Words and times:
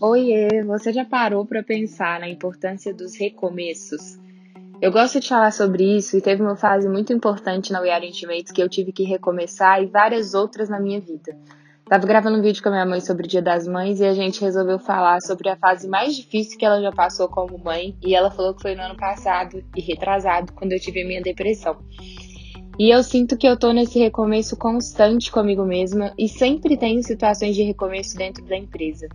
Oiê, 0.00 0.62
você 0.62 0.92
já 0.92 1.04
parou 1.04 1.44
para 1.44 1.60
pensar 1.60 2.20
na 2.20 2.28
importância 2.28 2.94
dos 2.94 3.16
recomeços? 3.16 4.16
Eu 4.80 4.92
gosto 4.92 5.18
de 5.18 5.28
falar 5.28 5.50
sobre 5.50 5.96
isso 5.96 6.16
e 6.16 6.20
teve 6.20 6.40
uma 6.40 6.54
fase 6.54 6.88
muito 6.88 7.12
importante 7.12 7.72
na 7.72 7.80
We 7.80 7.90
Are 7.90 8.06
Intimates 8.06 8.52
que 8.52 8.62
eu 8.62 8.68
tive 8.68 8.92
que 8.92 9.02
recomeçar 9.02 9.82
e 9.82 9.86
várias 9.86 10.34
outras 10.34 10.68
na 10.68 10.78
minha 10.78 11.00
vida. 11.00 11.36
Tava 11.88 12.06
gravando 12.06 12.38
um 12.38 12.42
vídeo 12.42 12.62
com 12.62 12.68
a 12.68 12.72
minha 12.72 12.86
mãe 12.86 13.00
sobre 13.00 13.26
o 13.26 13.28
Dia 13.28 13.42
das 13.42 13.66
Mães 13.66 13.98
e 13.98 14.04
a 14.04 14.14
gente 14.14 14.40
resolveu 14.40 14.78
falar 14.78 15.20
sobre 15.20 15.48
a 15.48 15.56
fase 15.56 15.88
mais 15.88 16.14
difícil 16.14 16.56
que 16.56 16.64
ela 16.64 16.80
já 16.80 16.92
passou 16.92 17.26
como 17.26 17.58
mãe 17.58 17.96
e 18.00 18.14
ela 18.14 18.30
falou 18.30 18.54
que 18.54 18.62
foi 18.62 18.76
no 18.76 18.82
ano 18.82 18.96
passado 18.96 19.64
e 19.74 19.80
retrasado, 19.80 20.52
quando 20.52 20.70
eu 20.70 20.78
tive 20.78 21.02
a 21.02 21.06
minha 21.08 21.22
depressão. 21.22 21.76
E 22.78 22.88
eu 22.88 23.02
sinto 23.02 23.36
que 23.36 23.48
eu 23.48 23.58
tô 23.58 23.72
nesse 23.72 23.98
recomeço 23.98 24.56
constante 24.56 25.32
comigo 25.32 25.64
mesma 25.64 26.14
e 26.16 26.28
sempre 26.28 26.76
tenho 26.76 27.02
situações 27.02 27.56
de 27.56 27.64
recomeço 27.64 28.16
dentro 28.16 28.44
da 28.44 28.56
empresa. 28.56 29.08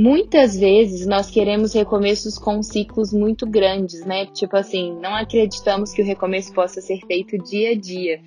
Muitas 0.00 0.58
vezes 0.58 1.06
nós 1.06 1.30
queremos 1.30 1.74
recomeços 1.74 2.38
com 2.38 2.62
ciclos 2.62 3.12
muito 3.12 3.46
grandes, 3.46 4.02
né? 4.06 4.24
Tipo 4.24 4.56
assim, 4.56 4.98
não 4.98 5.14
acreditamos 5.14 5.92
que 5.92 6.00
o 6.00 6.04
recomeço 6.04 6.54
possa 6.54 6.80
ser 6.80 7.00
feito 7.06 7.36
dia 7.36 7.72
a 7.72 7.74
dia. 7.74 8.18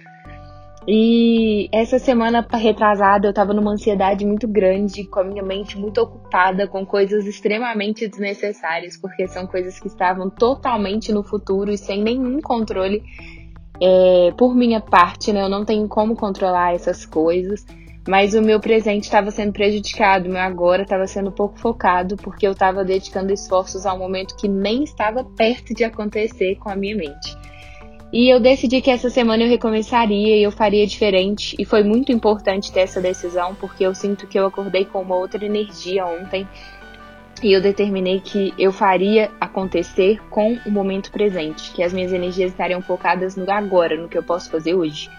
E 0.88 1.68
essa 1.72 1.98
semana 1.98 2.46
retrasada 2.54 3.28
eu 3.28 3.34
tava 3.34 3.56
numa 3.56 3.72
ansiedade 3.72 4.24
muito 4.24 4.48
grande, 4.48 5.04
com 5.06 5.22
a 5.22 5.24
minha 5.24 5.42
mente 5.42 5.76
muito 5.76 6.00
ocupada 6.00 6.68
com 6.68 6.86
coisas 6.86 7.26
extremamente 7.26 8.08
desnecessárias, 8.08 8.96
porque 8.96 9.28
são 9.28 9.48
coisas 9.48 9.80
que 9.80 9.88
estavam 9.88 10.30
totalmente 10.30 11.12
no 11.12 11.24
futuro 11.24 11.72
e 11.72 11.78
sem 11.78 12.04
nenhum 12.04 12.40
controle 12.40 13.02
é, 13.82 14.32
por 14.38 14.54
minha 14.54 14.80
parte, 14.80 15.34
né? 15.34 15.42
Eu 15.42 15.50
não 15.50 15.66
tenho 15.66 15.88
como 15.88 16.16
controlar 16.16 16.76
essas 16.76 17.04
coisas. 17.04 17.66
Mas 18.08 18.34
o 18.34 18.42
meu 18.42 18.60
presente 18.60 19.04
estava 19.04 19.32
sendo 19.32 19.54
prejudicado, 19.54 20.28
o 20.28 20.32
meu 20.32 20.42
agora 20.42 20.84
estava 20.84 21.08
sendo 21.08 21.32
pouco 21.32 21.58
focado, 21.58 22.18
porque 22.18 22.46
eu 22.46 22.52
estava 22.52 22.84
dedicando 22.84 23.32
esforços 23.32 23.86
a 23.86 23.94
um 23.94 24.00
momento 24.00 24.36
que 24.36 24.48
nem 24.48 24.84
estava 24.84 25.24
perto 25.24 25.74
de 25.74 25.86
acontecer 25.86 26.56
com 26.56 26.70
a 26.70 26.76
minha 26.76 26.96
mente. 26.96 27.38
E 28.12 28.30
eu 28.30 28.40
decidi 28.40 28.80
que 28.80 28.92
essa 28.92 29.10
semana 29.10 29.44
eu 29.44 29.50
recomeçaria 29.50 30.38
e 30.38 30.44
eu 30.44 30.52
faria 30.52 30.86
diferente. 30.86 31.56
E 31.58 31.66
foi 31.66 31.82
muito 31.82 32.12
importante 32.12 32.72
ter 32.72 32.82
essa 32.82 33.02
decisão, 33.02 33.56
porque 33.56 33.84
eu 33.84 33.96
sinto 33.96 34.28
que 34.28 34.38
eu 34.38 34.46
acordei 34.46 34.86
com 34.86 35.02
uma 35.02 35.16
outra 35.16 35.44
energia 35.44 36.06
ontem 36.06 36.48
e 37.42 37.52
eu 37.52 37.60
determinei 37.60 38.20
que 38.20 38.54
eu 38.58 38.72
faria 38.72 39.32
acontecer 39.42 40.22
com 40.30 40.58
o 40.66 40.72
momento 40.72 41.12
presente, 41.12 41.72
que 41.72 41.82
as 41.82 41.92
minhas 41.92 42.14
energias 42.14 42.52
estariam 42.52 42.82
focadas 42.82 43.36
no 43.36 43.50
agora, 43.52 43.98
no 43.98 44.08
que 44.08 44.18
eu 44.18 44.24
posso 44.24 44.50
fazer 44.52 44.76
hoje. 44.76 45.10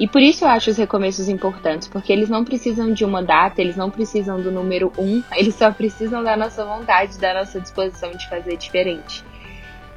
E 0.00 0.08
por 0.08 0.22
isso 0.22 0.46
eu 0.46 0.48
acho 0.48 0.70
os 0.70 0.78
recomeços 0.78 1.28
importantes, 1.28 1.86
porque 1.86 2.10
eles 2.10 2.30
não 2.30 2.42
precisam 2.42 2.90
de 2.90 3.04
uma 3.04 3.22
data, 3.22 3.60
eles 3.60 3.76
não 3.76 3.90
precisam 3.90 4.40
do 4.40 4.50
número 4.50 4.90
um, 4.96 5.22
eles 5.36 5.54
só 5.54 5.70
precisam 5.70 6.24
da 6.24 6.34
nossa 6.38 6.64
vontade, 6.64 7.18
da 7.18 7.34
nossa 7.34 7.60
disposição 7.60 8.10
de 8.12 8.26
fazer 8.26 8.56
diferente. 8.56 9.22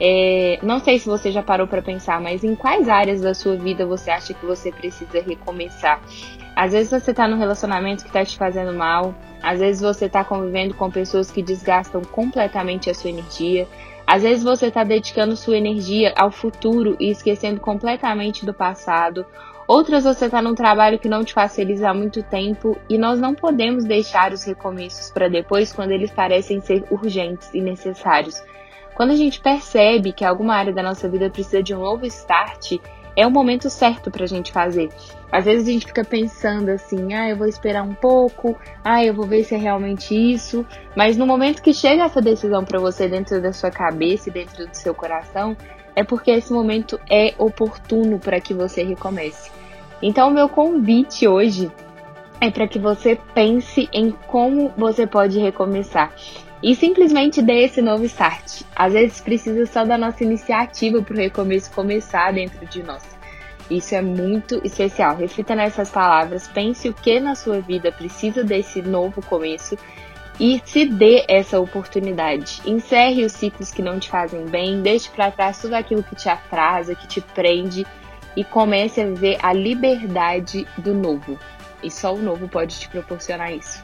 É, 0.02 0.60
não 0.62 0.80
sei 0.80 1.00
se 1.00 1.06
você 1.06 1.32
já 1.32 1.42
parou 1.42 1.68
para 1.68 1.82
pensar, 1.82 2.20
mas 2.20 2.44
em 2.44 2.54
quais 2.54 2.90
áreas 2.90 3.22
da 3.22 3.34
sua 3.34 3.56
vida 3.56 3.86
você 3.86 4.12
acha 4.12 4.34
que 4.34 4.46
você 4.46 4.74
precisa 4.74 5.22
recomeçar? 5.22 6.02
Às 6.54 6.74
vezes 6.74 6.92
você 6.92 7.12
está 7.12 7.26
num 7.26 7.38
relacionamento 7.38 8.04
que 8.04 8.10
está 8.10 8.26
te 8.26 8.38
fazendo 8.38 8.74
mal, 8.74 9.16
às 9.44 9.60
vezes 9.60 9.82
você 9.82 10.06
está 10.06 10.24
convivendo 10.24 10.74
com 10.74 10.90
pessoas 10.90 11.30
que 11.30 11.44
desgastam 11.44 12.02
completamente 12.02 12.90
a 12.90 12.94
sua 12.94 13.10
energia, 13.10 13.68
às 14.08 14.24
vezes 14.24 14.44
você 14.44 14.68
está 14.68 14.84
dedicando 14.84 15.36
sua 15.36 15.58
energia 15.58 16.14
ao 16.16 16.32
futuro 16.32 16.96
e 17.00 17.10
esquecendo 17.12 17.60
completamente 17.60 18.46
do 18.46 18.54
passado. 18.54 19.26
Outras 19.68 20.04
você 20.04 20.26
está 20.26 20.42
num 20.42 20.56
trabalho 20.56 21.00
que 21.00 21.08
não 21.08 21.24
te 21.24 21.34
faz 21.34 21.56
feliz 21.56 21.84
há 21.84 21.94
muito 21.94 22.22
tempo 22.24 22.78
e 22.90 22.98
nós 22.98 23.20
não 23.20 23.34
podemos 23.34 23.86
deixar 23.86 24.34
os 24.34 24.44
recomeços 24.44 25.10
para 25.10 25.30
depois 25.30 25.72
quando 25.72 25.92
eles 25.92 26.12
parecem 26.12 26.60
ser 26.60 26.86
urgentes 26.90 27.50
e 27.54 27.62
necessários. 27.62 28.42
Quando 28.96 29.12
a 29.12 29.16
gente 29.16 29.40
percebe 29.40 30.12
que 30.12 30.24
alguma 30.24 30.56
área 30.56 30.74
da 30.74 30.84
nossa 30.84 31.10
vida 31.10 31.30
precisa 31.30 31.64
de 31.64 31.74
um 31.74 31.80
novo 31.80 32.06
start, 32.06 32.74
é 33.16 33.26
o 33.26 33.32
momento 33.32 33.70
certo 33.70 34.10
para 34.10 34.24
a 34.24 34.28
gente 34.28 34.52
fazer. 34.52 34.90
Às 35.32 35.46
vezes 35.46 35.68
a 35.68 35.72
gente 35.72 35.88
fica 35.88 36.04
pensando 36.04 36.70
assim, 36.70 37.14
ah, 37.14 37.30
eu 37.30 37.38
vou 37.38 37.48
esperar 37.48 37.84
um 37.84 37.94
pouco, 37.94 38.58
ah, 38.84 39.04
eu 39.04 39.14
vou 39.14 39.26
ver 39.26 39.44
se 39.44 39.56
é 39.56 39.58
realmente 39.58 40.14
isso. 40.14 40.66
Mas 40.96 41.18
no 41.18 41.26
momento 41.26 41.62
que 41.62 41.74
chega 41.74 42.04
essa 42.04 42.22
decisão 42.22 42.64
para 42.64 42.80
você 42.80 43.08
dentro 43.08 43.42
da 43.42 43.54
sua 43.54 43.72
cabeça 43.72 44.30
e 44.30 44.34
dentro 44.34 44.68
do 44.68 44.74
seu 44.76 44.94
coração, 44.94 45.56
é 45.96 46.04
porque 46.04 46.32
esse 46.32 46.52
momento 46.52 47.00
é 47.10 47.34
oportuno 47.38 48.20
para 48.20 48.40
que 48.40 48.54
você 48.54 48.84
recomece. 48.84 49.52
Então, 50.02 50.30
meu 50.30 50.50
convite 50.50 51.28
hoje 51.28 51.72
é 52.42 52.52
para 52.52 52.68
que 52.68 52.78
você 52.78 53.18
pense 53.34 53.88
em 53.94 54.12
como 54.12 54.74
você 54.76 55.08
pode 55.08 55.40
recomeçar 55.40 56.12
e 56.64 56.74
simplesmente 56.74 57.42
dê 57.42 57.66
esse 57.66 57.82
novo 57.82 58.06
start. 58.06 58.62
Às 58.74 58.94
vezes 58.94 59.20
precisa 59.20 59.66
só 59.66 59.84
da 59.84 59.98
nossa 59.98 60.24
iniciativa 60.24 61.02
para 61.02 61.14
o 61.14 61.18
recomeço 61.18 61.70
começar 61.72 62.32
dentro 62.32 62.66
de 62.66 62.82
nós. 62.82 63.04
Isso 63.70 63.94
é 63.94 64.02
muito 64.02 64.62
especial. 64.64 65.18
Reflita 65.18 65.56
nessas 65.56 65.90
palavras, 65.90 66.48
pense 66.48 66.88
o 66.88 66.94
que 66.94 67.20
na 67.20 67.36
sua 67.36 67.60
vida 67.60 67.92
precisa 67.92 68.46
desse 68.46 68.82
novo 68.82 69.22
começo 69.22 69.78
e 70.40 70.62
se 70.64 70.86
dê 70.86 71.26
essa 71.28 71.60
oportunidade. 71.60 72.62
Encerre 72.66 73.26
os 73.26 73.34
ciclos 73.34 73.72
que 73.72 73.82
não 73.82 74.00
te 74.00 74.10
fazem 74.10 74.46
bem, 74.46 74.82
deixe 74.82 75.10
para 75.10 75.32
trás 75.32 75.62
tudo 75.62 75.74
aquilo 75.74 76.02
que 76.02 76.16
te 76.16 76.30
atrasa, 76.30 76.96
que 76.96 77.08
te 77.08 77.20
prende 77.20 77.86
e 78.36 78.44
comece 78.44 79.02
a 79.02 79.06
viver 79.06 79.38
a 79.44 79.52
liberdade 79.52 80.66
do 80.78 80.94
novo. 80.94 81.38
E 81.84 81.92
só 81.92 82.14
o 82.14 82.22
novo 82.22 82.48
pode 82.48 82.80
te 82.80 82.88
proporcionar 82.88 83.54
isso. 83.54 83.84